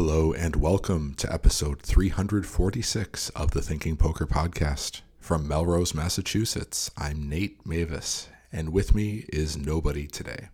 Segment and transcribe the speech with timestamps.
[0.00, 5.00] Hello and welcome to episode 346 of the Thinking Poker Podcast.
[5.18, 10.50] From Melrose, Massachusetts, I'm Nate Meyvis, and with me is nobody today.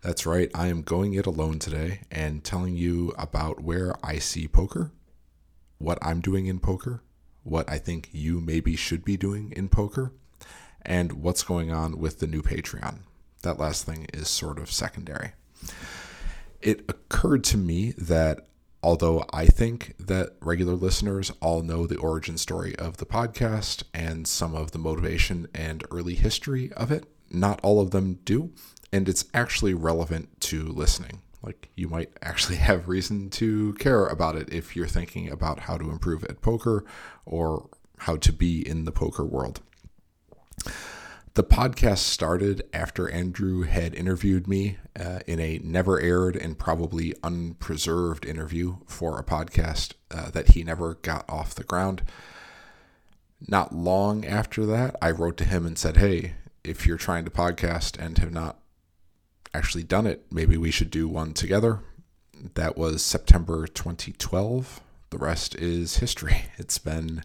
[0.00, 4.48] That's right, I am going it alone today and telling you about where I see
[4.48, 4.92] poker,
[5.76, 7.02] what I'm doing in poker,
[7.42, 10.14] what I think you maybe should be doing in poker,
[10.80, 13.00] and what's going on with the new Patreon.
[13.42, 15.32] That last thing is sort of secondary
[16.60, 18.46] it occurred to me that
[18.82, 24.26] although I think that regular listeners all know the origin story of the podcast and
[24.26, 28.52] some of the motivation and early history of it, not all of them do.
[28.92, 31.20] And it's actually relevant to listening.
[31.42, 35.76] Like you might actually have reason to care about it if you're thinking about how
[35.76, 36.84] to improve at poker
[37.24, 37.68] or
[37.98, 39.60] how to be in the poker world.
[41.34, 47.14] The podcast started after Andrew had interviewed me uh, in a never aired and probably
[47.22, 52.02] unpreserved interview for a podcast uh, that he never got off the ground.
[53.46, 57.30] Not long after that, I wrote to him and said, Hey, if you're trying to
[57.30, 58.58] podcast and have not
[59.54, 61.80] actually done it, maybe we should do one together.
[62.54, 64.80] That was September 2012.
[65.10, 66.42] The rest is history.
[66.58, 67.22] It's been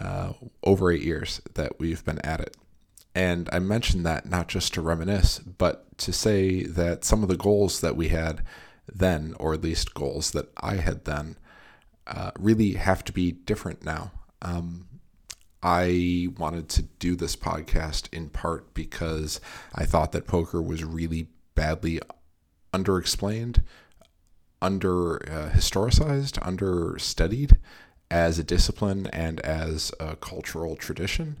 [0.00, 0.32] uh,
[0.64, 2.56] over eight years that we've been at it.
[3.14, 7.36] And I mentioned that not just to reminisce, but to say that some of the
[7.36, 8.42] goals that we had
[8.92, 11.36] then, or at least goals that I had then,
[12.06, 14.12] uh, really have to be different now.
[14.40, 14.88] Um,
[15.62, 19.40] I wanted to do this podcast in part because
[19.74, 22.00] I thought that poker was really badly
[22.72, 23.62] underexplained,
[24.60, 27.58] under uh, historicized, understudied
[28.10, 31.38] as a discipline and as a cultural tradition.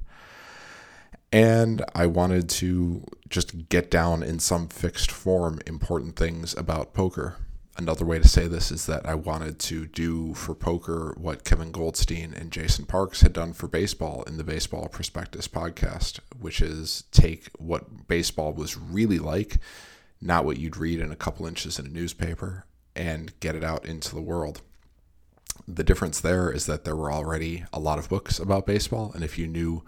[1.32, 7.36] And I wanted to just get down in some fixed form important things about poker.
[7.78, 11.72] Another way to say this is that I wanted to do for poker what Kevin
[11.72, 17.04] Goldstein and Jason Parks had done for baseball in the Baseball Prospectus podcast, which is
[17.12, 19.56] take what baseball was really like,
[20.20, 23.86] not what you'd read in a couple inches in a newspaper, and get it out
[23.86, 24.60] into the world.
[25.66, 29.24] The difference there is that there were already a lot of books about baseball, and
[29.24, 29.82] if you knew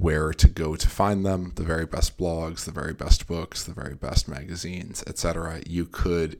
[0.00, 3.74] where to go to find them, the very best blogs, the very best books, the
[3.74, 5.60] very best magazines, etc.
[5.66, 6.38] You could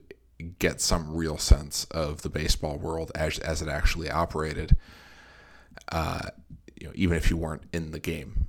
[0.59, 4.79] get some real sense of the baseball world as, as it actually operated,
[5.93, 6.29] uh,
[6.81, 8.47] you know, even if you weren't in the game.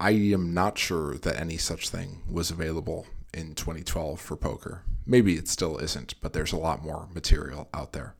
[0.00, 4.82] I am not sure that any such thing was available in 2012 for poker.
[5.06, 8.16] Maybe it still isn't, but there's a lot more material out there.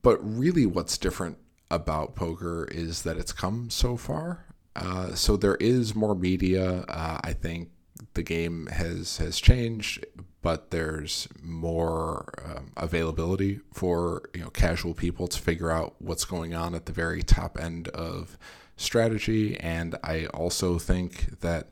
[0.00, 1.36] But really, what's different
[1.70, 4.45] about poker is that it's come so far.
[4.76, 6.84] Uh, so there is more media.
[6.88, 7.70] Uh, I think
[8.14, 10.04] the game has has changed,
[10.42, 16.54] but there's more um, availability for you know casual people to figure out what's going
[16.54, 18.38] on at the very top end of
[18.76, 19.58] strategy.
[19.58, 21.70] And I also think that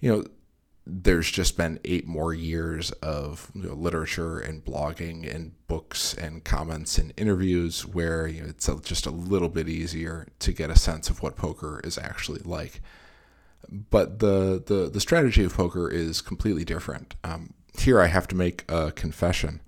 [0.00, 0.24] you know
[0.86, 6.44] there's just been eight more years of you know, literature and blogging and books and
[6.44, 10.70] comments and interviews where you know, it's a, just a little bit easier to get
[10.70, 12.80] a sense of what poker is actually like.
[13.68, 17.14] But the the, the strategy of poker is completely different.
[17.24, 19.62] Um, here, I have to make a confession,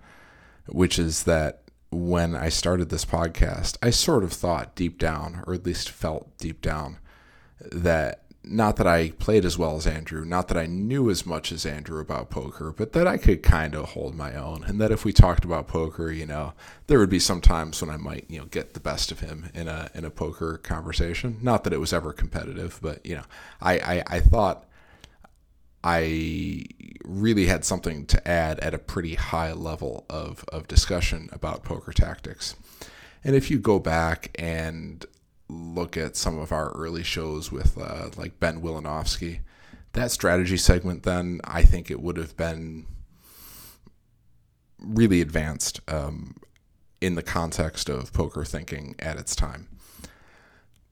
[0.66, 5.54] which is that when I started this podcast, I sort of thought deep down, or
[5.54, 6.98] at least felt deep down,
[7.72, 11.50] that not that I played as well as Andrew, not that I knew as much
[11.50, 14.62] as Andrew about poker, but that I could kind of hold my own.
[14.64, 16.52] And that if we talked about poker, you know,
[16.86, 19.50] there would be some times when I might, you know, get the best of him
[19.52, 21.38] in a in a poker conversation.
[21.42, 23.24] Not that it was ever competitive, but you know,
[23.60, 24.64] I I, I thought
[25.82, 26.64] I
[27.04, 31.92] really had something to add at a pretty high level of of discussion about poker
[31.92, 32.54] tactics.
[33.24, 35.04] And if you go back and
[35.48, 39.40] look at some of our early shows with uh, like Ben Wilinofsky,
[39.92, 42.86] that strategy segment, then I think it would have been
[44.78, 46.36] really advanced um,
[47.00, 49.68] in the context of poker thinking at its time.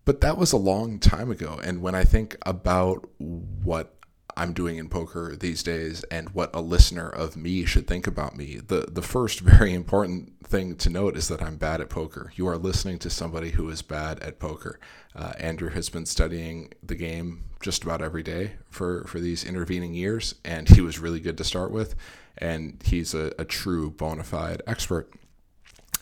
[0.04, 1.58] But that was a long time ago.
[1.62, 3.93] And when I think about what
[4.36, 8.36] I'm doing in poker these days and what a listener of me should think about
[8.36, 8.56] me.
[8.56, 12.32] The the first very important thing to note is that I'm bad at poker.
[12.34, 14.78] You are listening to somebody who is bad at poker.
[15.14, 19.94] Uh, Andrew has been studying the game just about every day for, for these intervening
[19.94, 21.94] years, and he was really good to start with.
[22.36, 25.12] And he's a, a true bona fide expert.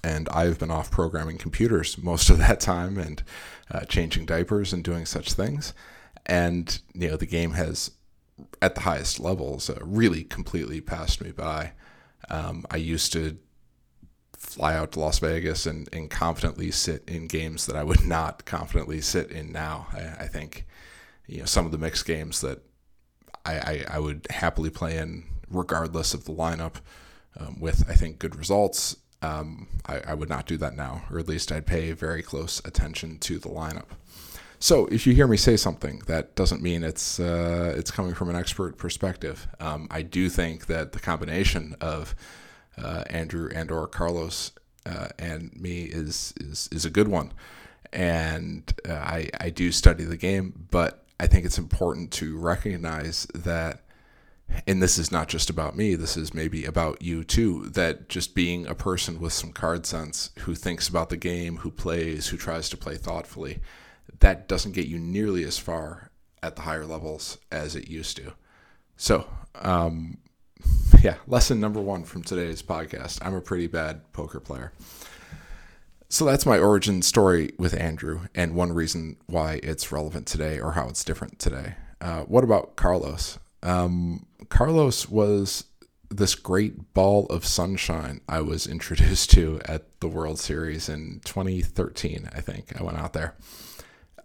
[0.03, 3.23] And I've been off programming computers most of that time and
[3.71, 5.73] uh, changing diapers and doing such things.
[6.27, 7.93] And, you know, the game has
[8.61, 11.73] at the highest levels uh, really completely passed me by.
[12.31, 13.39] Um, I used to
[14.37, 18.45] fly out to Las Vegas and, and confidently sit in games that I would not
[18.45, 19.87] confidently sit in now.
[19.93, 20.67] I, I think,
[21.27, 22.63] you know, some of the mixed games that
[23.45, 26.77] I, I, I would happily play in regardless of the lineup
[27.39, 28.97] um, with, I think, good results.
[29.21, 32.61] Um, I, I would not do that now, or at least I'd pay very close
[32.65, 33.91] attention to the lineup.
[34.63, 38.31] So if you hear me say something, that doesn't mean it's uh, it's coming from
[38.31, 39.49] an expert perspective.
[39.59, 42.15] Um, I do think that the combination of
[42.79, 44.53] uh, Andrew and or Carlos
[44.87, 47.33] uh, and me is is is a good one,
[47.93, 53.27] and uh, I I do study the game, but I think it's important to recognize
[53.35, 53.81] that.
[54.67, 57.71] And this is not just about me, this is maybe about you too.
[57.71, 61.71] That just being a person with some card sense who thinks about the game, who
[61.71, 63.61] plays, who tries to play thoughtfully,
[64.23, 66.11] that doesn't get you nearly as far
[66.45, 68.33] at the higher levels as it used to.
[68.97, 69.27] So,
[69.57, 70.19] um,
[71.03, 74.73] yeah, lesson number one from today's podcast I'm a pretty bad poker player.
[76.09, 80.73] So that's my origin story with Andrew, and one reason why it's relevant today or
[80.73, 81.75] how it's different today.
[82.01, 83.39] Uh, what about Carlos?
[83.63, 85.65] Um, Carlos was
[86.11, 92.29] this great ball of sunshine I was introduced to at the World Series in 2013,
[92.33, 92.79] I think.
[92.79, 93.35] I went out there.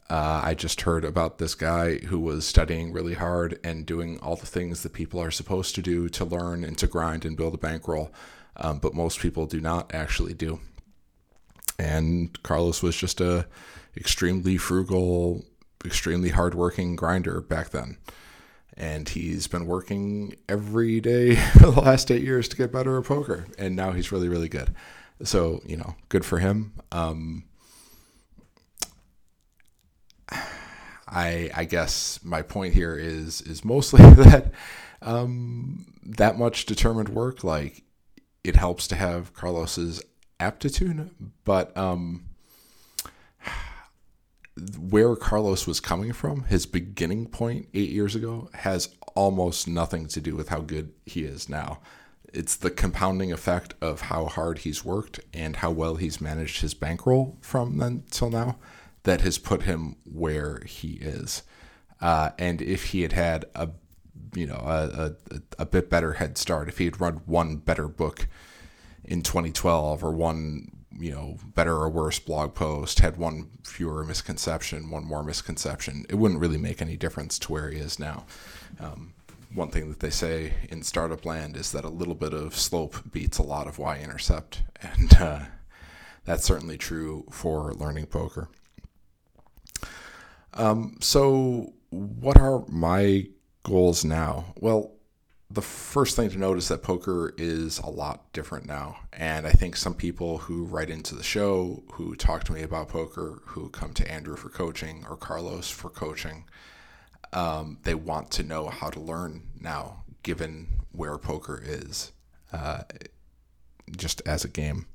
[0.10, 4.38] Uh, I just heard about this guy who was studying really hard and doing all
[4.38, 7.54] the things that people are supposed to do to learn and to grind and build
[7.54, 8.14] a bankroll,
[8.56, 10.62] um, but most people do not actually do.
[11.78, 13.48] And Carlos was just a
[13.98, 15.44] extremely frugal,
[15.84, 17.98] extremely hardworking grinder back then.
[18.76, 23.06] And he's been working every day for the last eight years to get better at
[23.06, 23.48] poker.
[23.58, 24.74] And now he's really, really good.
[25.24, 26.74] So, you know, good for him.
[26.92, 27.44] Um,
[31.08, 34.52] I I guess my point here is is mostly that
[35.02, 37.84] um, that much determined work like
[38.44, 40.04] it helps to have Carlos's
[40.40, 41.12] aptitude,
[41.44, 42.26] but um,
[44.78, 50.22] where Carlos was coming from, his beginning point eight years ago, has almost nothing to
[50.22, 51.80] do with how good he is now.
[52.34, 56.74] It's the compounding effect of how hard he's worked and how well he's managed his
[56.74, 58.58] bankroll from then till now
[59.04, 61.44] that has put him where he is.
[62.02, 63.70] Uh, and if he had had a
[64.34, 67.88] you know a, a, a bit better head start, if he had run one better
[67.88, 68.28] book
[69.04, 74.90] in 2012 or one you know better or worse blog post, had one fewer misconception,
[74.90, 78.26] one more misconception, it wouldn't really make any difference to where he is now.
[78.80, 79.14] Um,
[79.54, 83.12] one thing that they say in startup land is that a little bit of slope
[83.12, 85.40] beats a lot of y intercept, and uh,
[86.26, 88.50] that's certainly true for learning poker.
[90.58, 93.28] Um, so, what are my
[93.64, 94.54] goals now?
[94.60, 94.94] Well,
[95.50, 98.98] the first thing to note is that poker is a lot different now.
[99.14, 102.90] And I think some people who write into the show, who talk to me about
[102.90, 106.44] poker, who come to Andrew for coaching or Carlos for coaching,
[107.32, 112.12] um, they want to know how to learn now, given where poker is,
[112.52, 112.82] uh,
[113.96, 114.88] just as a game.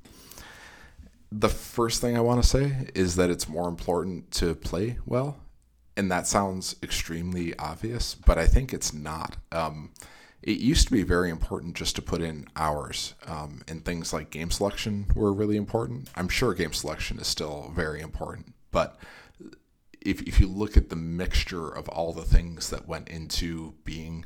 [1.31, 5.39] The first thing I want to say is that it's more important to play well
[5.97, 9.37] and that sounds extremely obvious, but I think it's not.
[9.51, 9.91] Um,
[10.43, 14.31] it used to be very important just to put in hours, um, and things like
[14.31, 16.09] game selection were really important.
[16.17, 18.99] I'm sure game selection is still very important, but
[20.01, 24.25] if, if you look at the mixture of all the things that went into being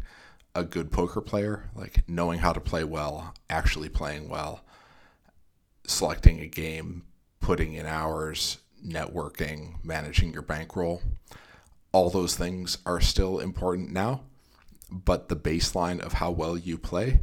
[0.55, 4.65] a good poker player, like knowing how to play well, actually playing well,
[5.87, 7.03] selecting a game,
[7.41, 11.03] putting in hours, networking, managing your bankroll,
[11.97, 14.21] all those things are still important now,
[14.91, 17.21] but the baseline of how well you play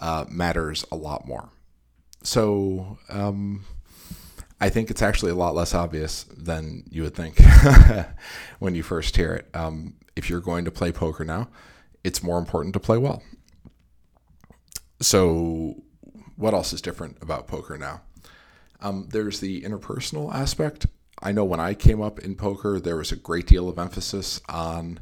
[0.00, 1.50] uh, matters a lot more.
[2.22, 3.66] So um,
[4.62, 7.38] I think it's actually a lot less obvious than you would think
[8.60, 9.50] when you first hear it.
[9.52, 11.50] Um, if you're going to play poker now,
[12.02, 13.22] it's more important to play well.
[15.02, 15.82] So,
[16.36, 18.00] what else is different about poker now?
[18.80, 20.86] Um, there's the interpersonal aspect
[21.22, 24.40] I know when I came up in poker, there was a great deal of emphasis
[24.48, 25.00] on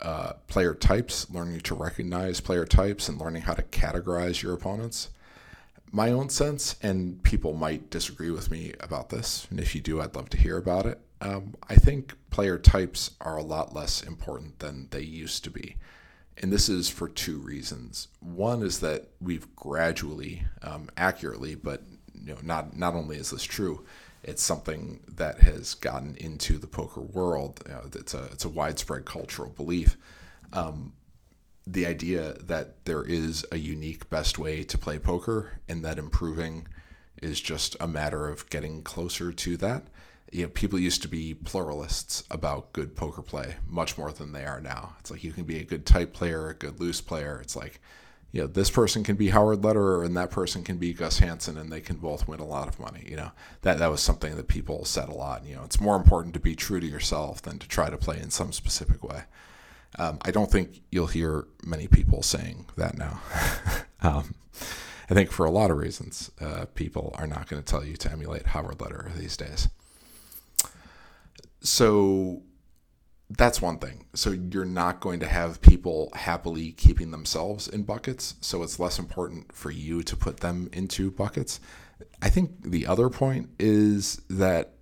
[0.00, 5.10] uh, player types, learning to recognize player types and learning how to categorize your opponents.
[5.90, 10.00] My own sense, and people might disagree with me about this, and if you do,
[10.00, 11.00] I'd love to hear about it.
[11.20, 15.76] Um, I think player types are a lot less important than they used to be.
[16.38, 18.08] And this is for two reasons.
[18.20, 21.82] One is that we've gradually, um, accurately, but
[22.14, 23.84] you know, not not only is this true,
[24.24, 27.60] it's something that has gotten into the poker world.
[27.66, 29.96] You know, it's a it's a widespread cultural belief.
[30.52, 30.92] Um,
[31.66, 36.66] the idea that there is a unique best way to play poker and that improving
[37.22, 39.84] is just a matter of getting closer to that.
[40.32, 44.44] You know, people used to be pluralists about good poker play much more than they
[44.44, 44.96] are now.
[44.98, 47.38] It's like you can be a good tight player, a good loose player.
[47.42, 47.80] It's like,
[48.32, 51.58] you know, this person can be Howard Lederer and that person can be Gus Hansen
[51.58, 53.06] and they can both win a lot of money.
[53.06, 55.44] You know, that, that was something that people said a lot.
[55.44, 58.18] You know, it's more important to be true to yourself than to try to play
[58.18, 59.24] in some specific way.
[59.98, 63.20] Um, I don't think you'll hear many people saying that now.
[64.00, 64.34] um,
[65.10, 67.96] I think for a lot of reasons, uh, people are not going to tell you
[67.96, 69.68] to emulate Howard Lederer these days.
[71.60, 72.42] So
[73.36, 74.04] that's one thing.
[74.14, 78.34] So you're not going to have people happily keeping themselves in buckets.
[78.40, 81.60] So it's less important for you to put them into buckets.
[82.20, 84.74] I think the other point is that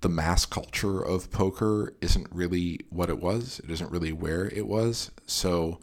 [0.00, 3.60] the mass culture of poker isn't really what it was.
[3.62, 5.10] It isn't really where it was.
[5.26, 5.78] So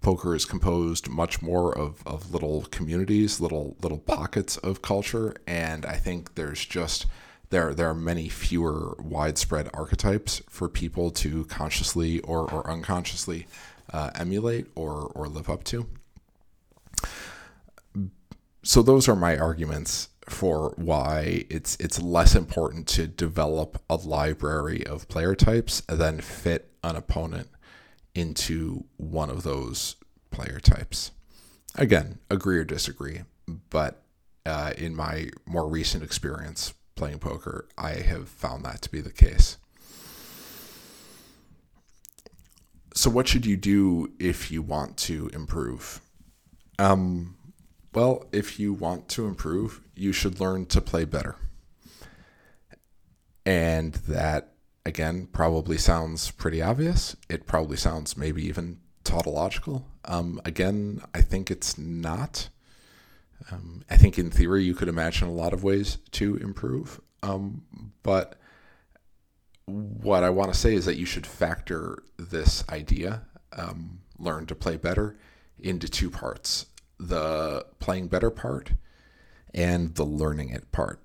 [0.00, 5.86] poker is composed much more of, of little communities, little little pockets of culture, and
[5.86, 7.06] I think there's just
[7.52, 13.46] there there are many fewer widespread archetypes for people to consciously or, or unconsciously
[13.92, 15.86] uh, emulate or or live up to.
[18.64, 24.86] So those are my arguments for why it's it's less important to develop a library
[24.86, 27.48] of player types than fit an opponent
[28.14, 29.96] into one of those
[30.30, 31.10] player types.
[31.74, 33.22] Again, agree or disagree,
[33.68, 34.02] but
[34.46, 39.12] uh, in my more recent experience playing poker, I have found that to be the
[39.12, 39.58] case.
[42.94, 46.00] So, what should you do if you want to improve?
[46.78, 47.36] Um,
[47.94, 51.36] well, if you want to improve, you should learn to play better.
[53.44, 54.54] And that,
[54.86, 57.16] again, probably sounds pretty obvious.
[57.28, 59.86] It probably sounds maybe even tautological.
[60.04, 62.48] Um, again, I think it's not.
[63.50, 67.00] Um, I think in theory you could imagine a lot of ways to improve.
[67.22, 67.62] Um,
[68.02, 68.36] but
[69.66, 73.22] what I want to say is that you should factor this idea,
[73.52, 75.16] um, learn to play better,
[75.58, 76.66] into two parts
[76.98, 78.72] the playing better part
[79.52, 81.00] and the learning it part.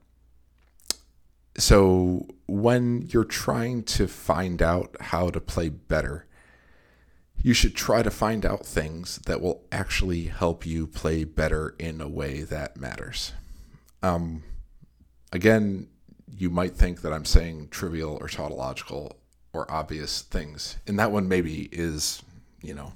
[1.57, 6.26] So, when you're trying to find out how to play better,
[7.41, 12.01] you should try to find out things that will actually help you play better in
[12.01, 13.33] a way that matters.
[14.01, 14.43] Um,
[15.31, 15.87] again,
[16.37, 19.17] you might think that I'm saying trivial or tautological
[19.53, 22.21] or obvious things, and that one maybe is,
[22.61, 22.93] you know,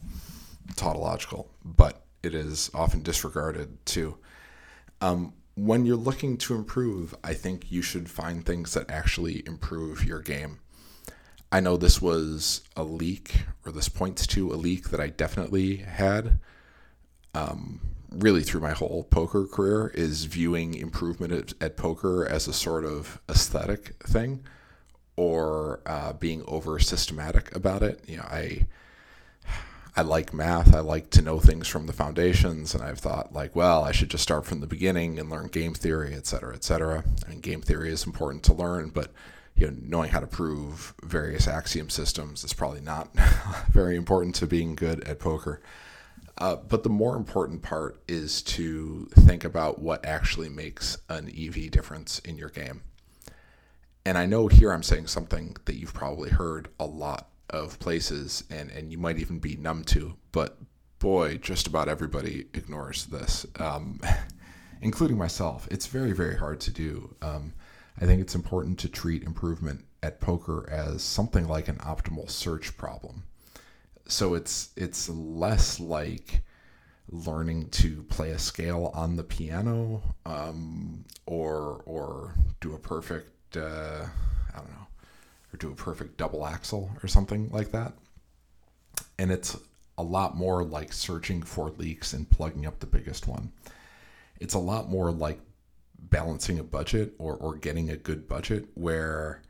[0.76, 4.18] tautological, but it is often disregarded too.
[5.00, 10.06] Um, when you're looking to improve, I think you should find things that actually improve
[10.06, 10.60] your game.
[11.52, 15.78] I know this was a leak, or this points to a leak that I definitely
[15.78, 16.40] had.
[17.34, 22.54] Um, really, through my whole poker career, is viewing improvement at, at poker as a
[22.54, 24.44] sort of aesthetic thing,
[25.18, 28.02] or uh, being over systematic about it.
[28.08, 28.66] You know, I
[29.96, 30.74] I like math.
[30.74, 34.10] I like to know things from the foundations, and I've thought like, well, I should
[34.10, 37.04] just start from the beginning and learn game theory, et cetera, et cetera.
[37.26, 39.12] I mean, game theory is important to learn, but
[39.56, 43.10] you know, knowing how to prove various axiom systems is probably not
[43.72, 45.62] very important to being good at poker.
[46.38, 51.70] Uh, but the more important part is to think about what actually makes an EV
[51.70, 52.82] difference in your game.
[54.06, 58.44] And I know here I'm saying something that you've probably heard a lot of places
[58.50, 60.58] and, and you might even be numb to, but
[60.98, 64.00] boy, just about everybody ignores this, um,
[64.82, 65.68] including myself.
[65.70, 67.16] It's very, very hard to do.
[67.22, 67.54] Um,
[68.02, 72.76] I think it's important to treat improvement at poker as something like an optimal search
[72.76, 73.24] problem.
[74.08, 76.42] So it's it's less like
[77.12, 84.06] learning to play a scale on the piano um, or or do a perfect uh,
[84.54, 84.88] I don't know
[85.54, 87.94] or do a perfect double axle or something like that.
[89.20, 89.58] And it's
[89.98, 93.52] a lot more like searching for leaks and plugging up the biggest one.
[94.40, 95.40] It's a lot more like
[96.02, 99.42] balancing a budget or, or getting a good budget where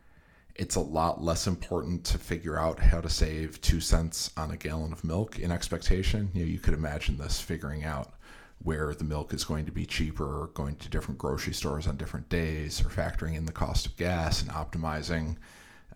[0.56, 4.58] it's a lot less important to figure out how to save two cents on a
[4.58, 6.30] gallon of milk in expectation.
[6.34, 8.14] You know, you could imagine this figuring out
[8.64, 12.30] where the milk is going to be cheaper, going to different grocery stores on different
[12.30, 15.38] days, or factoring in the cost of gas and optimizing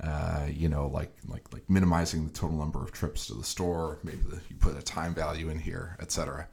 [0.02, 4.00] uh, you know, like like like minimizing the total number of trips to the store.
[4.04, 6.48] Maybe the, you put a time value in here, etc.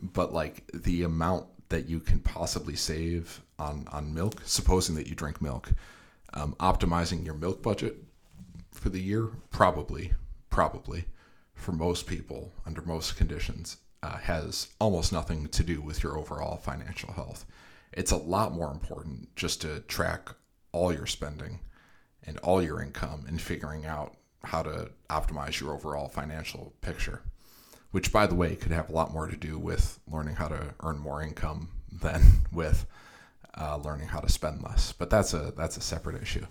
[0.00, 5.14] But like the amount that you can possibly save on on milk, supposing that you
[5.14, 5.72] drink milk,
[6.34, 7.96] um, optimizing your milk budget
[8.72, 10.12] for the year, probably,
[10.50, 11.06] probably,
[11.54, 16.56] for most people under most conditions, uh, has almost nothing to do with your overall
[16.56, 17.44] financial health.
[17.92, 20.30] It's a lot more important just to track
[20.72, 21.60] all your spending
[22.24, 27.22] and all your income and figuring out how to optimize your overall financial picture.
[27.90, 30.74] Which, by the way, could have a lot more to do with learning how to
[30.82, 32.86] earn more income than with
[33.58, 34.92] uh, learning how to spend less.
[34.92, 36.46] But that's a that's a separate issue.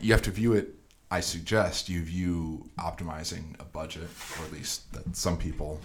[0.00, 0.74] You have to view it.
[1.10, 4.08] I suggest you view optimizing a budget,
[4.38, 5.80] or at least that some people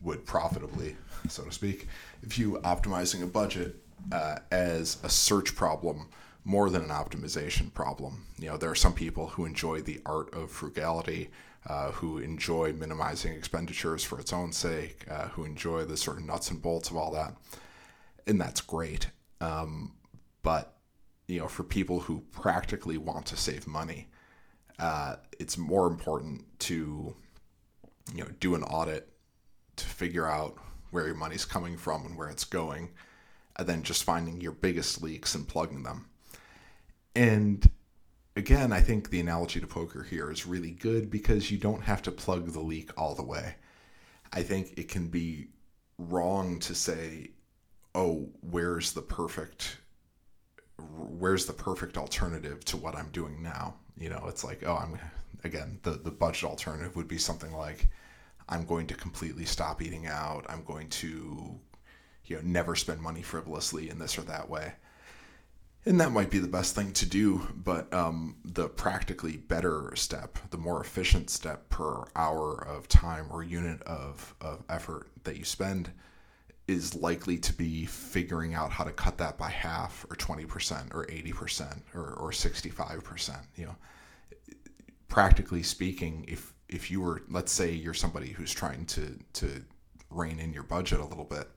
[0.00, 0.96] would profitably,
[1.28, 1.88] so to speak,
[2.22, 3.76] view optimizing a budget
[4.10, 6.08] uh, as a search problem
[6.44, 8.24] more than an optimization problem.
[8.38, 11.30] You know, there are some people who enjoy the art of frugality,
[11.66, 16.24] uh, who enjoy minimizing expenditures for its own sake, uh, who enjoy the sort of
[16.24, 17.34] nuts and bolts of all that,
[18.26, 19.08] and that's great.
[19.40, 19.92] Um,
[20.42, 20.76] but
[21.28, 24.08] you know, for people who practically want to save money,
[24.78, 27.14] uh, it's more important to
[28.14, 29.08] you know do an audit
[29.76, 30.56] to figure out
[30.90, 32.90] where your money's coming from and where it's going,
[33.56, 36.06] and then just finding your biggest leaks and plugging them.
[37.14, 37.70] And
[38.36, 42.02] again, I think the analogy to poker here is really good because you don't have
[42.02, 43.56] to plug the leak all the way.
[44.32, 45.48] I think it can be
[45.98, 47.32] wrong to say,
[47.94, 49.78] "Oh, where's the perfect
[50.78, 54.98] where's the perfect alternative to what I'm doing now?" You know, it's like, "Oh, I'm
[55.44, 57.88] again, the the budget alternative would be something like
[58.48, 60.46] I'm going to completely stop eating out.
[60.48, 61.60] I'm going to
[62.26, 64.74] you know, never spend money frivolously in this or that way."
[65.84, 70.38] And that might be the best thing to do but um, the practically better step
[70.50, 75.44] the more efficient step per hour of time or unit of, of effort that you
[75.44, 75.90] spend
[76.68, 81.04] is likely to be figuring out how to cut that by half or 20% or
[81.06, 83.76] 80% or, or 65% you know.
[85.08, 89.62] Practically speaking if if you were let's say you're somebody who's trying to to
[90.08, 91.48] rein in your budget a little bit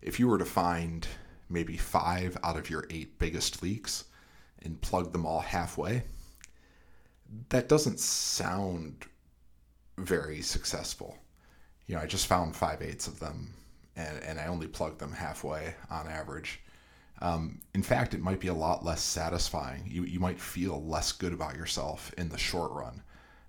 [0.00, 1.06] if you were to find
[1.48, 4.04] maybe five out of your eight biggest leaks
[4.62, 6.02] and plug them all halfway,
[7.48, 9.06] that doesn't sound
[9.98, 11.16] very successful.
[11.86, 13.54] You know, I just found five eighths of them
[13.96, 16.60] and, and I only plugged them halfway on average.
[17.22, 19.88] Um, in fact, it might be a lot less satisfying.
[19.90, 23.02] You, you might feel less good about yourself in the short run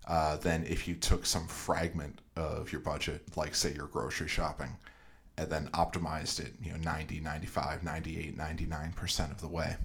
[0.08, 4.78] uh, than if you took some fragment of your budget, like, say, your grocery shopping,
[5.38, 9.76] and then optimized it, you know, 90, 95, 98, 99% of the way.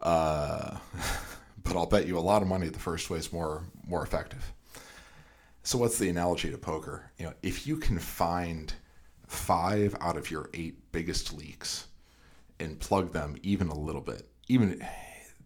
[0.00, 0.78] Uh,
[1.64, 4.52] but I'll bet you a lot of money the first way is more more effective.
[5.62, 7.10] So what's the analogy to poker?
[7.18, 8.72] You know, if you can find
[9.26, 11.86] five out of your eight biggest leaks
[12.58, 14.84] and plug them even a little bit, even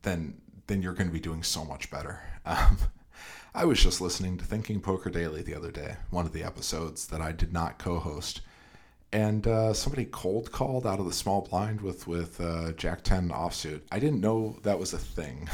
[0.02, 2.20] then then you're going to be doing so much better.
[2.44, 2.76] Um,
[3.54, 7.06] I was just listening to Thinking Poker Daily the other day, one of the episodes
[7.08, 8.40] that I did not co-host,
[9.12, 13.28] and uh, somebody cold called out of the small blind with with uh, Jack Ten
[13.28, 13.82] offsuit.
[13.92, 15.50] I didn't know that was a thing,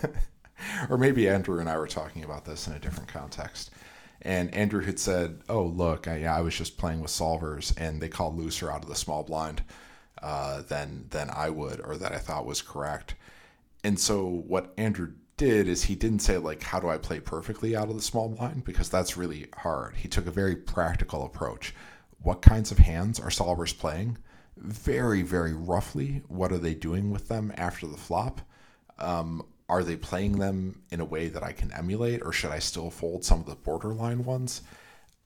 [0.88, 3.72] or maybe Andrew and I were talking about this in a different context.
[4.22, 8.00] And Andrew had said, "Oh, look, I, yeah, I was just playing with solvers, and
[8.00, 9.62] they called looser out of the small blind
[10.22, 13.16] uh, than than I would, or that I thought was correct."
[13.84, 17.74] And so what Andrew did is he didn't say like how do I play perfectly
[17.74, 19.96] out of the small blind because that's really hard.
[19.96, 21.74] He took a very practical approach.
[22.20, 24.18] What kinds of hands are solvers playing?
[24.56, 28.40] Very, very roughly, what are they doing with them after the flop?
[28.98, 32.58] Um, are they playing them in a way that I can emulate, or should I
[32.58, 34.62] still fold some of the borderline ones?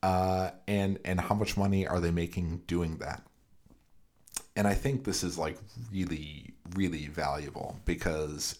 [0.03, 3.23] Uh, and and how much money are they making doing that?
[4.57, 5.57] And I think this is like
[5.91, 8.59] really, really valuable because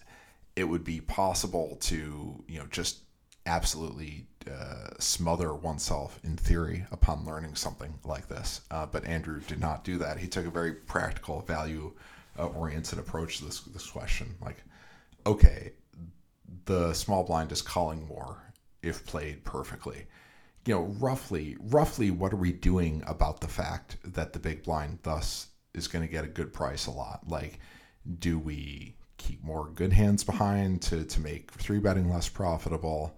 [0.57, 3.01] it would be possible to you know just
[3.47, 8.61] absolutely uh, smother oneself in theory upon learning something like this.
[8.71, 10.19] Uh, but Andrew did not do that.
[10.19, 11.93] He took a very practical, value
[12.39, 14.35] oriented approach to this this question.
[14.41, 14.63] Like,
[15.27, 15.73] okay,
[16.65, 20.07] the small blind is calling more if played perfectly.
[20.67, 25.01] You know, roughly, roughly, what are we doing about the fact that the big blind
[25.03, 27.29] thus is going to get a good price a lot?
[27.29, 27.59] Like,
[28.21, 33.17] do we keep more good hands behind to, to make three betting less profitable?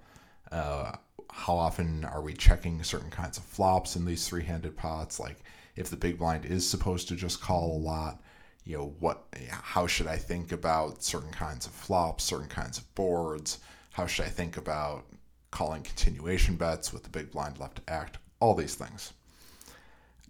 [0.53, 0.93] Uh,
[1.31, 5.19] how often are we checking certain kinds of flops in these three handed pots?
[5.19, 5.39] Like,
[5.77, 8.23] if the big blind is supposed to just call a lot,
[8.65, 12.95] you know, what, how should I think about certain kinds of flops, certain kinds of
[12.95, 13.59] boards?
[13.93, 15.07] How should I think about
[15.51, 18.19] calling continuation bets with the big blind left to act?
[18.41, 19.13] All these things.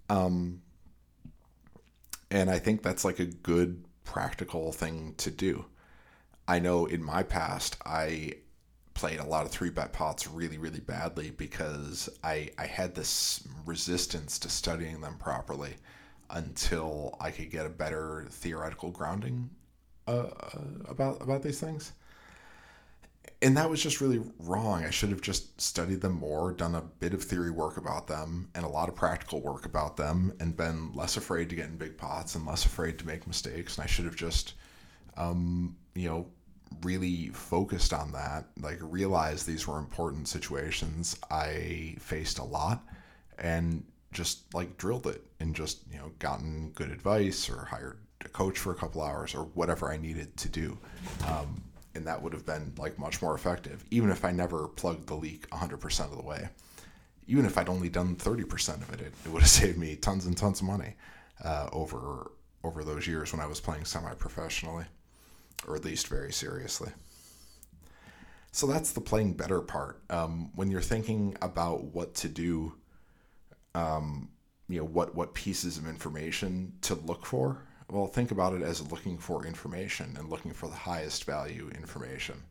[0.08, 0.62] Um,
[2.30, 5.66] and I think that's like a good practical thing to do.
[6.46, 8.34] I know in my past, I
[8.94, 13.42] played a lot of three bet pots really, really badly because I, I had this
[13.66, 15.76] resistance to studying them properly.
[16.30, 19.50] until I could get a better theoretical grounding
[20.06, 20.30] uh,
[20.88, 21.92] about about these things.
[23.42, 24.84] And that was just really wrong.
[24.84, 28.48] I should have just studied them more, done a bit of theory work about them,
[28.54, 31.76] and a lot of practical work about them, and been less afraid to get in
[31.76, 33.76] big pots and less afraid to make mistakes.
[33.76, 34.54] And I should have just,
[35.16, 36.26] um, you know,
[36.82, 42.82] really focused on that, like realized these were important situations I faced a lot,
[43.38, 48.28] and just like drilled it and just you know gotten good advice or hired a
[48.28, 50.78] coach for a couple hours or whatever I needed to do.
[51.26, 51.62] Um,
[51.94, 55.14] and that would have been like much more effective, even if I never plugged the
[55.14, 56.48] leak 100% of the way.
[57.26, 60.26] Even if I'd only done 30% of it, it, it would have saved me tons
[60.26, 60.94] and tons of money
[61.44, 62.30] uh, over
[62.62, 64.86] over those years when I was playing semi-professionally,
[65.68, 66.90] or at least very seriously.
[68.52, 70.00] So that's the playing better part.
[70.08, 72.72] Um, when you're thinking about what to do
[73.74, 74.28] um,
[74.68, 78.90] you know what what pieces of information to look for well think about it as
[78.90, 82.42] looking for information and looking for the highest value information.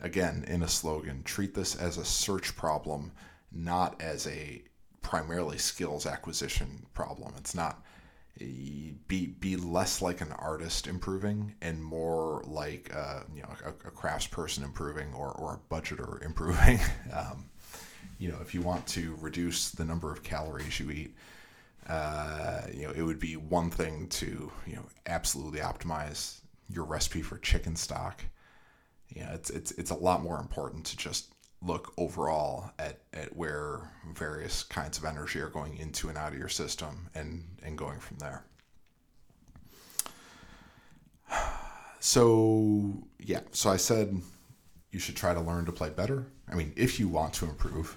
[0.00, 3.12] Again in a slogan treat this as a search problem
[3.52, 4.62] not as a
[5.02, 7.32] primarily skills acquisition problem.
[7.36, 7.82] It's not
[8.36, 13.90] be be less like an artist improving and more like uh, you know a, a
[13.92, 16.80] craftsperson improving or, or a budgeter improving.
[17.12, 17.44] Um,
[18.18, 21.14] you know, if you want to reduce the number of calories you eat,
[21.88, 27.22] uh, you know, it would be one thing to, you know, absolutely optimize your recipe
[27.22, 28.24] for chicken stock.
[29.08, 33.80] Yeah, it's it's it's a lot more important to just look overall at, at where
[34.14, 37.98] various kinds of energy are going into and out of your system and, and going
[37.98, 38.44] from there.
[42.00, 44.20] So, yeah, so I said
[44.90, 46.26] you should try to learn to play better.
[46.50, 47.96] I mean, if you want to improve,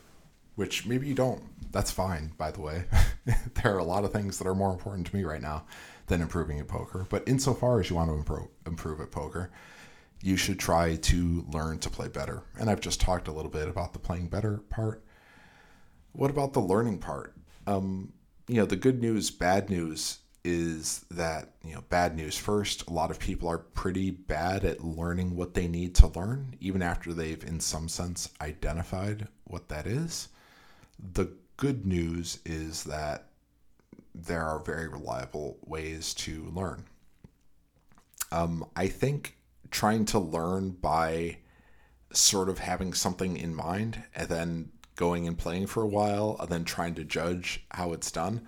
[0.55, 1.43] which maybe you don't.
[1.71, 2.85] That's fine, by the way.
[3.25, 5.65] there are a lot of things that are more important to me right now
[6.07, 7.05] than improving at poker.
[7.09, 9.51] But insofar as you want to improve, improve at poker,
[10.21, 12.43] you should try to learn to play better.
[12.59, 15.03] And I've just talked a little bit about the playing better part.
[16.13, 17.35] What about the learning part?
[17.67, 18.13] Um,
[18.47, 22.93] you know, the good news, bad news is that, you know, bad news first, a
[22.93, 27.13] lot of people are pretty bad at learning what they need to learn, even after
[27.13, 30.29] they've, in some sense, identified what that is.
[31.13, 33.25] The good news is that
[34.13, 36.85] there are very reliable ways to learn.
[38.31, 39.37] Um, I think
[39.71, 41.37] trying to learn by
[42.13, 46.49] sort of having something in mind and then going and playing for a while and
[46.49, 48.41] then trying to judge how it's done.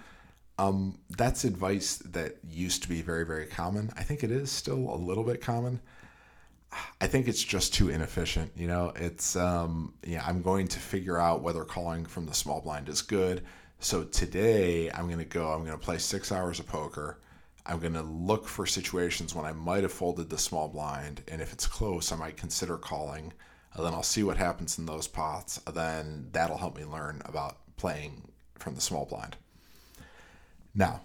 [0.57, 3.91] Um, that's advice that used to be very, very common.
[3.95, 5.79] I think it is still a little bit common.
[7.01, 8.51] I think it's just too inefficient.
[8.55, 10.23] You know, it's um, yeah.
[10.25, 13.43] I'm going to figure out whether calling from the small blind is good.
[13.79, 15.51] So today I'm going to go.
[15.51, 17.19] I'm going to play six hours of poker.
[17.65, 21.41] I'm going to look for situations when I might have folded the small blind, and
[21.41, 23.33] if it's close, I might consider calling.
[23.73, 25.61] And then I'll see what happens in those pots.
[25.67, 29.37] And then that'll help me learn about playing from the small blind.
[30.73, 31.01] Now,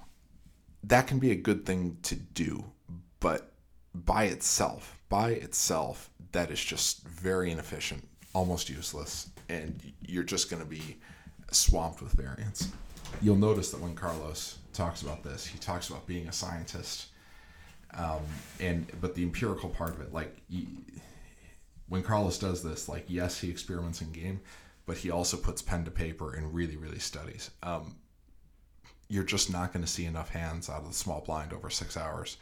[0.82, 2.64] that can be a good thing to do,
[3.20, 3.52] but
[3.94, 10.62] by itself, by itself, that is just very inefficient, almost useless, and you're just going
[10.62, 10.96] to be
[11.50, 12.70] swamped with variance.
[13.22, 17.08] You'll notice that when Carlos talks about this, he talks about being a scientist,
[17.96, 18.22] um,
[18.58, 20.66] and but the empirical part of it, like he,
[21.88, 24.40] when Carlos does this, like yes, he experiments in game,
[24.86, 27.50] but he also puts pen to paper and really, really studies.
[27.62, 27.94] Um,
[29.08, 31.96] you're just not going to see enough hands out of the small blind over six
[31.96, 32.38] hours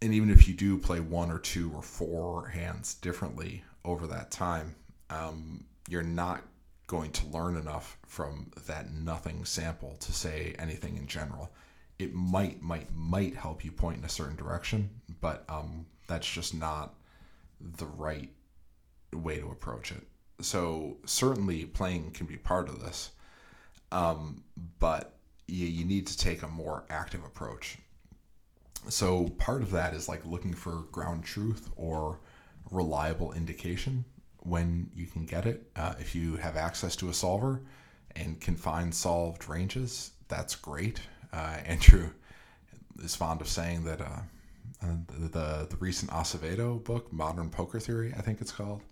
[0.00, 4.30] and even if you do play one or two or four hands differently over that
[4.30, 4.74] time,
[5.10, 6.42] um, you're not
[6.86, 11.50] going to learn enough from that nothing sample to say anything in general.
[11.98, 14.88] It might, might, might help you point in a certain direction,
[15.20, 16.94] but um, that's just not
[17.60, 18.30] the right
[19.12, 20.06] way to approach it.
[20.40, 23.10] So certainly playing can be part of this,
[23.90, 24.44] um,
[24.78, 25.14] but
[25.48, 27.78] you, you need to take a more active approach
[28.88, 32.20] so part of that is like looking for ground truth or
[32.70, 34.04] reliable indication
[34.40, 35.70] when you can get it.
[35.76, 37.62] Uh, if you have access to a solver
[38.16, 41.00] and can find solved ranges, that's great.
[41.32, 42.10] Uh, Andrew
[43.02, 44.20] is fond of saying that uh,
[44.82, 48.82] uh the the recent Acevedo book, Modern Poker Theory, I think it's called,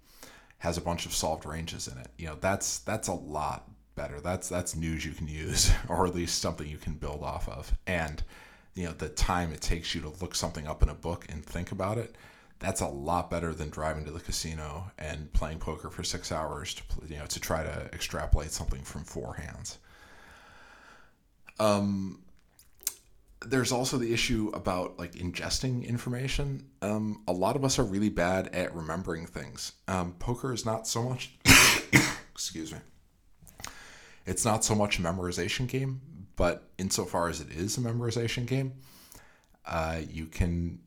[0.59, 2.09] has a bunch of solved ranges in it.
[2.19, 4.21] You know, that's that's a lot better.
[4.21, 7.73] That's that's news you can use, or at least something you can build off of.
[7.87, 8.23] And
[8.77, 11.45] you know the time it takes you to look something up in a book and
[11.45, 12.15] think about it
[12.59, 16.75] that's a lot better than driving to the casino and playing poker for six hours
[16.75, 19.79] to you know to try to extrapolate something from four hands
[21.59, 22.21] um
[23.45, 26.67] there's also the issue about like ingesting information.
[26.83, 29.73] Um, a lot of us are really bad at remembering things.
[29.89, 31.33] Um, poker is not so much.
[32.33, 32.79] excuse me.
[34.27, 36.01] It's not so much a memorization game,
[36.37, 38.73] but insofar as it is a memorization game,
[39.67, 40.79] uh, you can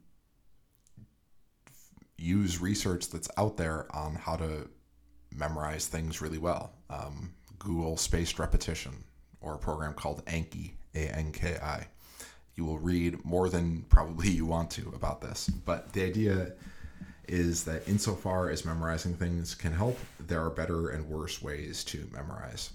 [2.18, 4.70] use research that's out there on how to
[5.36, 6.74] memorize things really well.
[6.90, 9.04] Um, Google spaced repetition
[9.42, 11.88] or a program called Anki, A N K I.
[12.56, 16.54] You will read more than probably you want to about this, but the idea
[17.28, 22.10] is that insofar as memorizing things can help, there are better and worse ways to
[22.12, 22.72] memorize.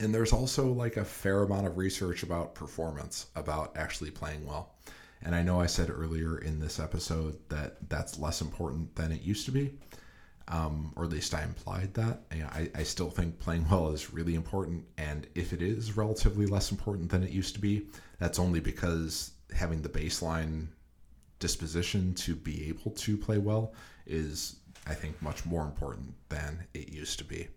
[0.00, 4.74] And there's also like a fair amount of research about performance, about actually playing well.
[5.22, 9.22] And I know I said earlier in this episode that that's less important than it
[9.22, 9.74] used to be,
[10.46, 12.22] um, or at least I implied that.
[12.32, 14.84] You know, I, I still think playing well is really important.
[14.96, 17.88] And if it is relatively less important than it used to be,
[18.20, 20.68] that's only because having the baseline
[21.40, 23.74] disposition to be able to play well
[24.06, 24.56] is,
[24.86, 27.48] I think, much more important than it used to be.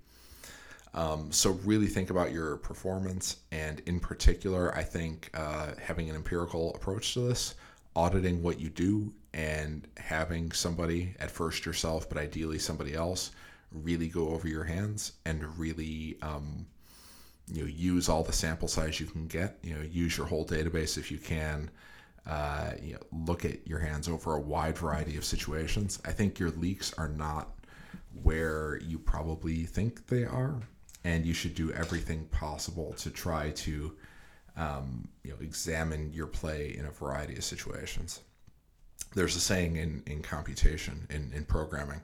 [0.94, 6.16] Um, so really think about your performance, and in particular, I think uh, having an
[6.16, 7.56] empirical approach to this,
[7.96, 13.32] auditing what you do, and having somebody at first yourself, but ideally somebody else,
[13.72, 16.66] really go over your hands and really um,
[17.48, 19.60] you know use all the sample size you can get.
[19.64, 21.70] You know, use your whole database if you can.
[22.28, 26.00] Uh, you know, look at your hands over a wide variety of situations.
[26.06, 27.50] I think your leaks are not
[28.22, 30.62] where you probably think they are
[31.04, 33.96] and you should do everything possible to try to
[34.58, 38.22] um, you know examine your play in a variety of situations.
[39.14, 42.02] There's a saying in, in computation in, in programming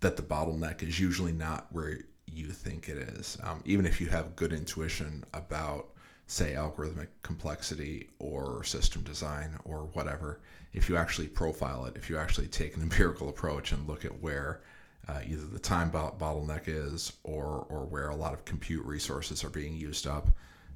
[0.00, 3.38] that the bottleneck is usually not where you think it is.
[3.42, 5.88] Um, even if you have good intuition about,
[6.26, 10.40] say, algorithmic complexity or system design or whatever,
[10.74, 14.20] if you actually profile it, if you actually take an empirical approach and look at
[14.20, 14.60] where
[15.08, 19.50] uh, either the time bottleneck is or or where a lot of compute resources are
[19.50, 20.28] being used up.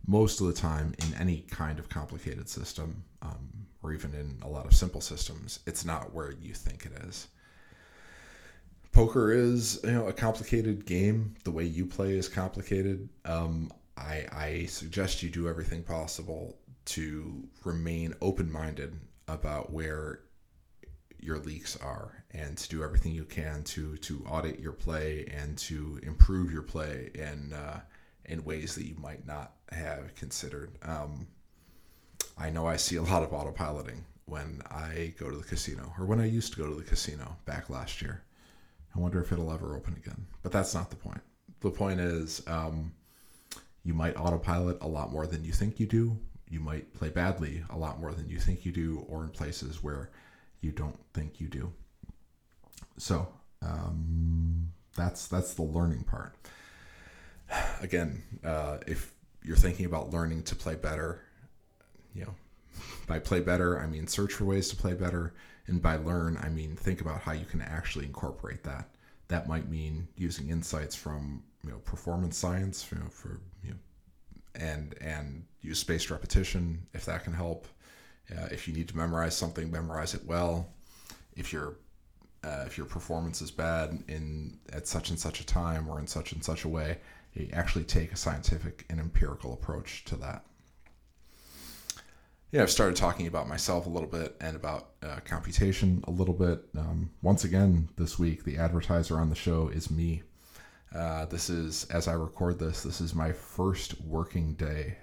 [0.07, 4.49] Most of the time, in any kind of complicated system, um, or even in a
[4.49, 7.29] lot of simple systems, it's not where you think it is.
[8.93, 11.35] Poker is, you know, a complicated game.
[11.45, 13.09] The way you play is complicated.
[13.25, 20.21] Um, I, I suggest you do everything possible to remain open-minded about where
[21.23, 25.57] your leaks are and to do everything you can to to audit your play and
[25.59, 27.81] to improve your play in uh,
[28.25, 30.71] in ways that you might not have considered.
[30.83, 31.27] Um,
[32.39, 36.07] I know I see a lot of autopiloting when I go to the casino or
[36.07, 38.23] when I used to go to the casino back last year.
[38.95, 40.27] I wonder if it'll ever open again.
[40.43, 41.21] But that's not the point.
[41.61, 42.93] The point is, um,
[43.85, 46.17] you might autopilot a lot more than you think you do.
[46.49, 49.83] You might play badly a lot more than you think you do, or in places
[49.83, 50.11] where
[50.61, 51.73] you don't think you do.
[52.99, 53.29] So
[53.63, 56.35] um, that's that's the learning part.
[57.81, 61.23] Again, uh, if you're thinking about learning to play better,
[62.15, 62.35] you know,
[63.07, 65.35] by play better I mean search for ways to play better,
[65.67, 68.89] and by learn I mean think about how you can actually incorporate that.
[69.29, 73.77] That might mean using insights from you know performance science you know, for you know,
[74.55, 77.67] and and use spaced repetition if that can help
[78.37, 80.69] uh, if you need to memorize something, memorize it well.
[81.37, 81.77] If your
[82.43, 86.07] uh, if your performance is bad in at such and such a time or in
[86.07, 86.99] such and such a way,
[87.35, 90.45] you actually take a scientific and empirical approach to that.
[92.51, 96.35] Yeah, I've started talking about myself a little bit and about uh, computation a little
[96.35, 96.65] bit.
[96.77, 100.23] Um, once again, this week, the advertiser on the show is me.
[100.93, 104.97] Uh, this is, as I record this, this is my first working day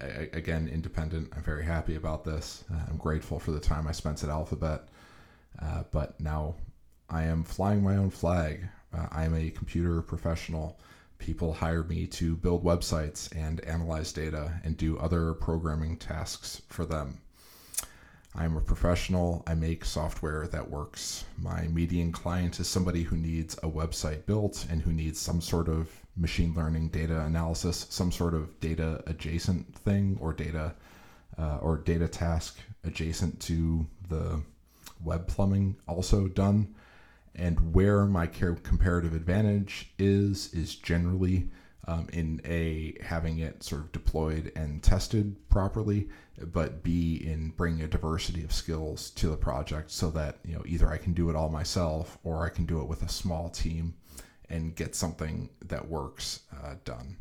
[0.00, 1.32] again, independent.
[1.36, 2.64] I'm very happy about this.
[2.72, 4.88] Uh, I'm grateful for the time I spent at Alphabet.
[5.60, 6.54] Uh, but now
[7.10, 8.68] I am flying my own flag.
[8.92, 10.78] Uh, I am a computer professional.
[11.18, 16.84] People hire me to build websites and analyze data and do other programming tasks for
[16.84, 17.20] them.
[18.34, 19.42] I'm a professional.
[19.46, 21.24] I make software that works.
[21.36, 25.68] My median client is somebody who needs a website built and who needs some sort
[25.68, 30.74] of machine learning data analysis, some sort of data adjacent thing or data
[31.38, 34.42] uh, or data task adjacent to the
[35.02, 36.74] web plumbing also done.
[37.34, 41.50] And where my comparative advantage is, is generally
[41.86, 46.08] um, in A, having it sort of deployed and tested properly,
[46.52, 50.62] but B, in bringing a diversity of skills to the project so that, you know,
[50.66, 53.48] either I can do it all myself or I can do it with a small
[53.48, 53.94] team
[54.50, 57.16] and get something that works uh, done.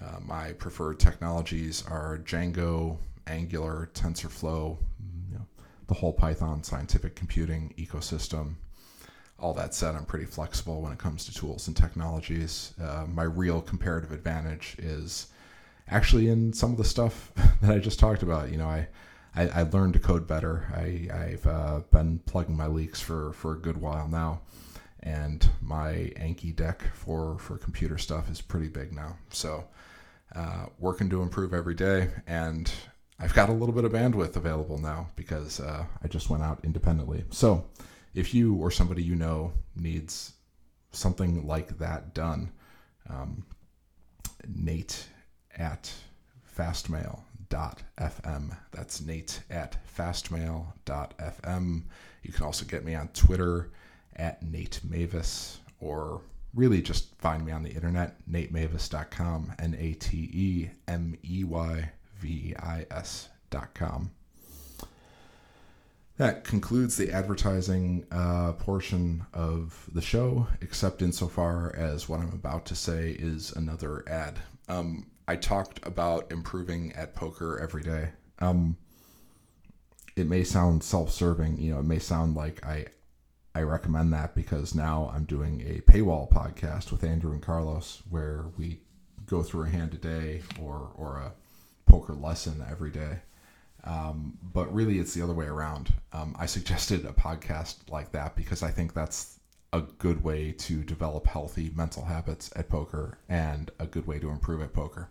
[0.00, 4.76] Uh, my preferred technologies are Django Angular, TensorFlow,
[5.30, 5.46] you know,
[5.86, 8.54] the whole Python scientific computing ecosystem.
[9.38, 12.72] All that said, I'm pretty flexible when it comes to tools and technologies.
[12.82, 15.26] Uh, my real comparative advantage is
[15.88, 18.50] actually in some of the stuff that I just talked about.
[18.50, 18.88] You know, I
[19.36, 20.66] I, I learned to code better.
[20.74, 24.40] I, I've uh, been plugging my leaks for, for a good while now,
[25.00, 29.16] and my Anki deck for, for computer stuff is pretty big now.
[29.30, 29.64] So,
[30.34, 32.70] uh, working to improve every day, and
[33.18, 36.60] I've got a little bit of bandwidth available now because uh, I just went out
[36.64, 37.24] independently.
[37.30, 37.64] So,
[38.14, 40.32] if you or somebody you know needs
[40.90, 42.50] something like that done,
[43.08, 43.44] um,
[44.48, 45.06] Nate
[45.56, 45.92] at
[46.56, 48.56] Fastmail fastmail.fm.
[48.72, 51.82] That's Nate at fastmail.fm.
[52.22, 53.70] You can also get me on Twitter
[54.16, 56.20] at Nate Meyvis or
[56.54, 61.90] really just find me on the internet, natemeyvis.com, N A T E M E Y
[62.18, 64.10] V I S.com.
[66.16, 72.64] That concludes the advertising uh, portion of the show, except insofar as what I'm about
[72.66, 74.38] to say is another ad.
[74.66, 78.10] Um, I talked about improving at poker every day.
[78.38, 78.78] Um,
[80.16, 82.86] it may sound self-serving, you know, it may sound like I
[83.56, 88.46] I recommend that because now I'm doing a paywall podcast with Andrew and Carlos where
[88.58, 88.80] we
[89.26, 91.32] go through a hand a day or or a
[91.90, 93.20] poker lesson every day.
[93.84, 95.92] Um, but really, it's the other way around.
[96.12, 99.40] Um, I suggested a podcast like that because I think that's
[99.72, 104.28] a good way to develop healthy mental habits at poker and a good way to
[104.30, 105.08] improve at poker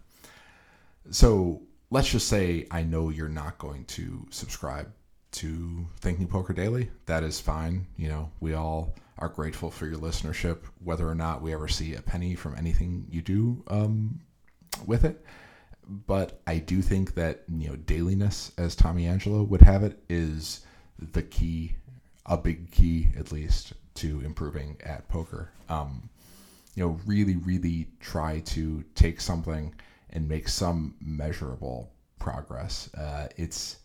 [1.12, 4.92] so let's just say I know you're not going to subscribe
[5.36, 6.90] to Thinking Poker Daily.
[7.06, 7.88] That is fine.
[7.98, 11.96] You know, we all are grateful for your listenership, whether or not we ever see
[11.96, 14.20] a penny from anything you do um,
[14.86, 15.26] with it.
[15.88, 20.62] But I do think that you know dailiness, as Tommy Angelo would have it, is
[21.00, 21.76] the key,
[22.26, 25.52] a big key at least to improving at poker.
[25.70, 26.10] Um,
[26.76, 29.74] you know, really, really try to take something
[30.10, 32.90] and make some measurable progress.
[32.96, 33.78] Uh, it's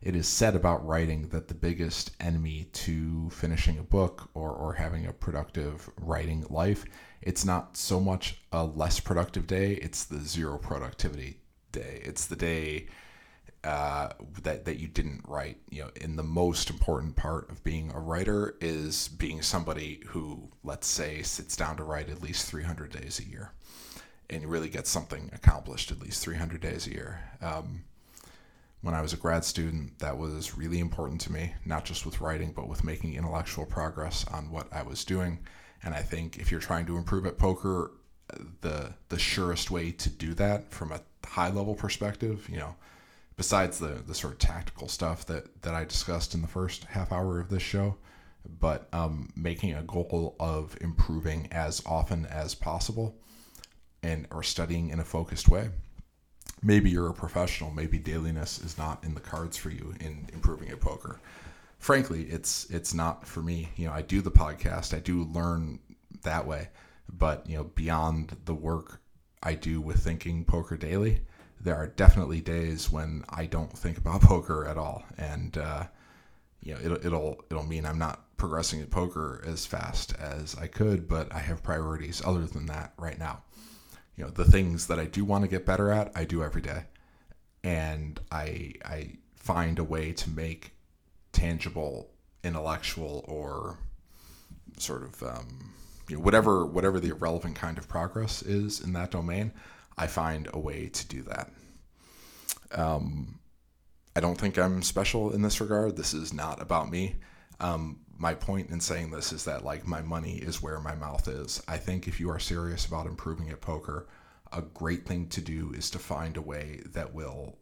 [0.00, 4.74] it is said about writing that the biggest enemy to finishing a book or, or
[4.74, 6.84] having a productive writing life
[7.22, 11.40] it's not so much a less productive day it's the zero productivity
[11.72, 12.86] day it's the day
[13.64, 14.10] uh,
[14.42, 17.98] that that you didn't write you know and the most important part of being a
[17.98, 23.18] writer is being somebody who let's say sits down to write at least 300 days
[23.18, 23.52] a year
[24.30, 27.20] and really get something accomplished at least 300 days a year.
[27.40, 27.84] Um,
[28.80, 32.20] when I was a grad student, that was really important to me, not just with
[32.20, 35.40] writing, but with making intellectual progress on what I was doing.
[35.82, 37.92] And I think if you're trying to improve at poker,
[38.60, 42.74] the the surest way to do that from a high level perspective, you know,
[43.36, 47.10] besides the the sort of tactical stuff that that I discussed in the first half
[47.10, 47.96] hour of this show,
[48.60, 53.16] but um, making a goal of improving as often as possible
[54.02, 55.70] and or studying in a focused way.
[56.62, 60.70] Maybe you're a professional, maybe dailiness is not in the cards for you in improving
[60.70, 61.20] at poker.
[61.78, 63.68] Frankly, it's it's not for me.
[63.76, 65.78] You know, I do the podcast, I do learn
[66.22, 66.68] that way,
[67.08, 69.00] but you know, beyond the work
[69.42, 71.20] I do with thinking poker daily,
[71.60, 75.84] there are definitely days when I don't think about poker at all, and uh,
[76.60, 80.66] you know, it'll it'll it'll mean I'm not progressing at poker as fast as I
[80.66, 83.42] could, but I have priorities other than that right now
[84.18, 86.60] you know the things that I do want to get better at, I do every
[86.60, 86.82] day,
[87.62, 90.72] and I I find a way to make
[91.30, 92.10] tangible,
[92.42, 93.78] intellectual, or
[94.76, 95.72] sort of um,
[96.08, 99.52] you know whatever whatever the relevant kind of progress is in that domain.
[99.96, 101.50] I find a way to do that.
[102.72, 103.38] Um,
[104.16, 105.96] I don't think I'm special in this regard.
[105.96, 107.16] This is not about me.
[107.60, 111.28] Um, my point in saying this is that like my money is where my mouth
[111.28, 111.62] is.
[111.68, 114.08] I think if you are serious about improving at poker,
[114.52, 117.56] a great thing to do is to find a way that will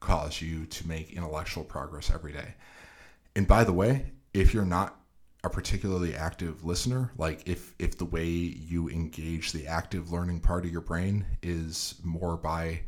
[0.00, 2.54] cause you to make intellectual progress every day.
[3.36, 4.98] And by the way, if you're not
[5.44, 10.64] a particularly active listener, like if if the way you engage the active learning part
[10.64, 12.80] of your brain is more by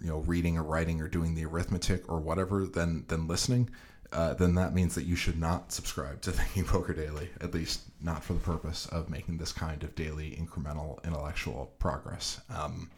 [0.00, 3.70] you know reading or writing or doing the arithmetic or whatever than than listening,
[4.12, 7.82] uh, then that means that you should not subscribe to Thinking Poker Daily, at least
[8.00, 12.40] not for the purpose of making this kind of daily incremental intellectual progress.
[12.54, 12.90] Um,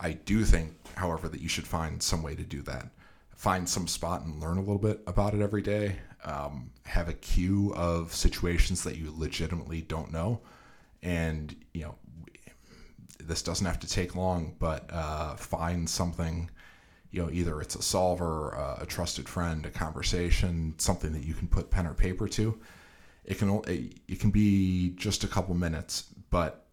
[0.00, 2.88] I do think, however, that you should find some way to do that.
[3.36, 5.96] Find some spot and learn a little bit about it every day.
[6.24, 10.40] Um, have a queue of situations that you legitimately don't know.
[11.02, 11.94] And, you know,
[13.18, 16.50] this doesn't have to take long, but uh, find something
[17.10, 21.34] you know, either it's a solver, uh, a trusted friend, a conversation, something that you
[21.34, 22.58] can put pen or paper to.
[23.24, 26.66] It can it can be just a couple minutes, but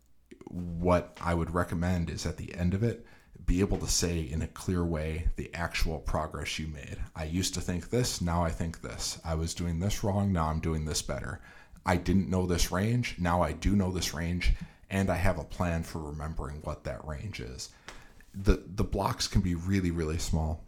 [0.50, 3.06] what I would recommend is at the end of it,
[3.46, 6.98] be able to say in a clear way the actual progress you made.
[7.16, 9.20] I used to think this, now I think this.
[9.24, 11.42] I was doing this wrong, now I'm doing this better.
[11.86, 14.54] I didn't know this range, now I do know this range,
[14.90, 17.70] and I have a plan for remembering what that range is.
[18.34, 20.64] The the blocks can be really really small.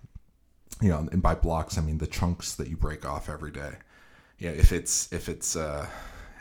[0.81, 3.73] You know, and by blocks I mean the chunks that you break off every day.
[4.39, 5.87] Yeah, if it's if it's uh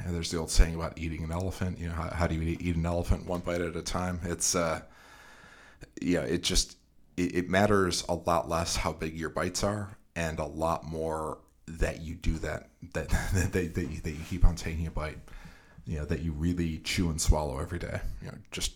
[0.06, 1.78] there's the old saying about eating an elephant.
[1.78, 4.20] You know, how, how do you eat an elephant one bite at a time?
[4.24, 4.82] It's uh
[6.00, 6.76] yeah, it just
[7.16, 11.38] it, it matters a lot less how big your bites are, and a lot more
[11.66, 14.90] that you do that that that, that, that, you, that you keep on taking a
[14.90, 15.18] bite.
[15.86, 18.00] You know that you really chew and swallow every day.
[18.20, 18.72] You know, just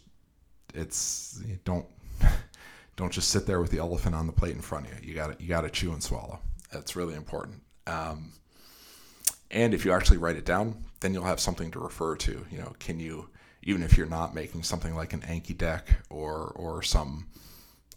[0.74, 1.86] it's you don't
[2.96, 5.08] don't just sit there with the elephant on the plate in front of you.
[5.08, 6.38] You got to you got to chew and swallow.
[6.72, 7.62] That's really important.
[7.86, 8.32] Um,
[9.50, 12.46] and if you actually write it down, then you'll have something to refer to.
[12.50, 13.28] You know, can you
[13.62, 17.26] even if you're not making something like an Anki deck or or some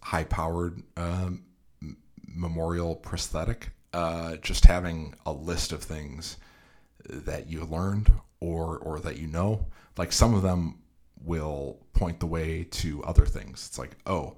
[0.01, 1.43] high powered um,
[2.27, 6.37] memorial prosthetic, uh, just having a list of things
[7.07, 8.11] that you learned
[8.43, 9.65] or or that you know,
[9.97, 10.79] like some of them
[11.23, 13.65] will point the way to other things.
[13.67, 14.35] It's like, oh,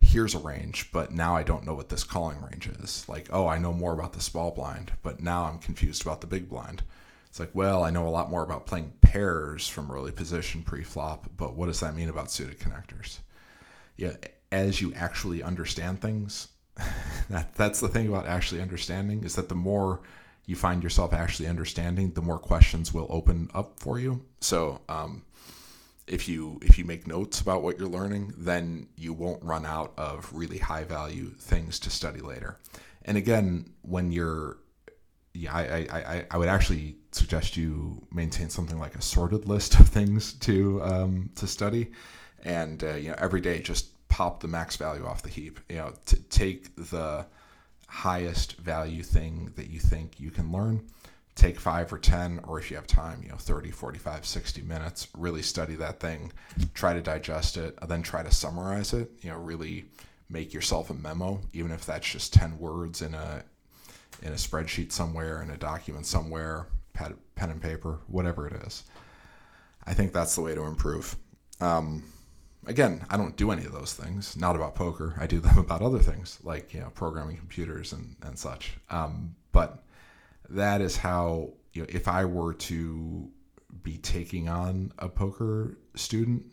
[0.00, 3.08] here's a range, but now I don't know what this calling range is.
[3.08, 6.26] Like, oh, I know more about the small blind, but now I'm confused about the
[6.26, 6.82] big blind.
[7.28, 11.30] It's like, well, I know a lot more about playing pairs from early position pre-flop,
[11.36, 13.18] but what does that mean about suited connectors?
[13.96, 14.14] Yeah,
[14.50, 16.48] as you actually understand things,
[17.30, 20.00] that, that's the thing about actually understanding is that the more
[20.48, 24.24] you find yourself actually understanding, the more questions will open up for you.
[24.40, 25.22] So, um,
[26.06, 29.92] if you if you make notes about what you're learning, then you won't run out
[29.98, 32.56] of really high value things to study later.
[33.04, 34.56] And again, when you're
[35.34, 39.86] yeah, I, I, I would actually suggest you maintain something like a sorted list of
[39.88, 41.92] things to um, to study,
[42.42, 45.60] and uh, you know every day just pop the max value off the heap.
[45.68, 47.26] You know, to take the
[47.88, 50.86] highest value thing that you think you can learn,
[51.34, 55.08] take five or 10, or if you have time, you know, 30, 45, 60 minutes,
[55.16, 56.32] really study that thing,
[56.74, 59.86] try to digest it, and then try to summarize it, you know, really
[60.28, 63.42] make yourself a memo, even if that's just 10 words in a,
[64.22, 68.84] in a spreadsheet somewhere, in a document somewhere, pen and paper, whatever it is.
[69.86, 71.16] I think that's the way to improve.
[71.60, 72.02] Um,
[72.68, 74.36] again, I don't do any of those things.
[74.36, 75.14] Not about poker.
[75.18, 78.74] I do them about other things, like you know, programming computers and and such.
[78.90, 79.82] Um, but
[80.50, 83.28] that is how you know, if I were to
[83.82, 86.46] be taking on a poker student,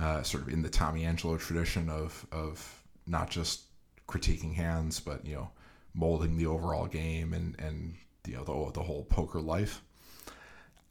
[0.00, 3.62] uh, sort of in the Tommy Angelo tradition of of not just
[4.06, 5.50] critiquing hands, but you know,
[5.94, 7.94] molding the overall game and and
[8.26, 9.82] you know the the whole poker life.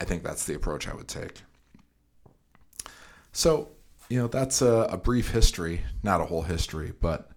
[0.00, 1.42] I think that's the approach I would take.
[3.32, 3.68] So,
[4.10, 7.30] you know, that's a, a brief history, not a whole history, but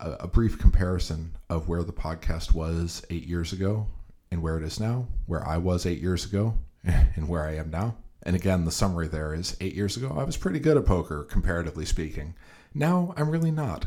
[0.00, 3.86] a, a brief comparison of where the podcast was eight years ago
[4.30, 7.70] and where it is now, where I was eight years ago and where I am
[7.70, 7.96] now.
[8.24, 11.22] And again, the summary there is eight years ago, I was pretty good at poker,
[11.22, 12.34] comparatively speaking.
[12.74, 13.86] Now I'm really not.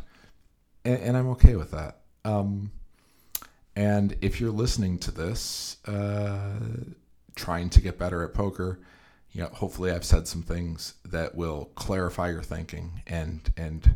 [0.86, 1.98] And, and I'm okay with that.
[2.24, 2.72] Um,
[3.76, 6.60] and if you're listening to this, uh,
[7.36, 8.80] trying to get better at poker,
[9.32, 13.96] you know, hopefully I've said some things that will clarify your thinking and and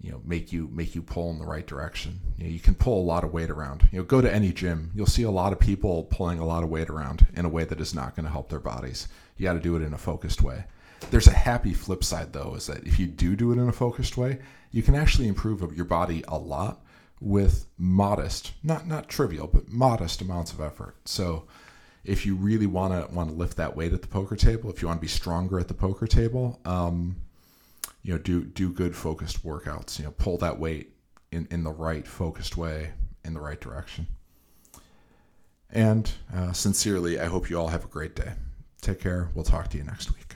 [0.00, 2.20] you know make you make you pull in the right direction.
[2.36, 3.88] You, know, you can pull a lot of weight around.
[3.92, 6.62] You know, go to any gym, you'll see a lot of people pulling a lot
[6.62, 9.08] of weight around in a way that is not going to help their bodies.
[9.36, 10.64] You got to do it in a focused way.
[11.10, 13.72] There's a happy flip side though, is that if you do do it in a
[13.72, 14.38] focused way,
[14.70, 16.80] you can actually improve your body a lot
[17.20, 20.96] with modest, not not trivial, but modest amounts of effort.
[21.04, 21.44] So
[22.04, 24.80] if you really want to want to lift that weight at the poker table, if
[24.82, 27.16] you want to be stronger at the poker table, um,
[28.02, 29.98] you know, do do good focused workouts.
[29.98, 30.92] You know, pull that weight
[31.30, 32.92] in in the right focused way
[33.24, 34.06] in the right direction.
[35.72, 38.32] And uh, sincerely, I hope you all have a great day.
[38.80, 39.30] Take care.
[39.34, 40.29] We'll talk to you next week.